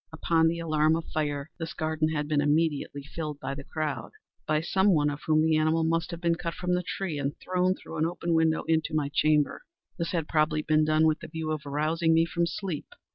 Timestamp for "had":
2.09-2.27, 10.11-10.27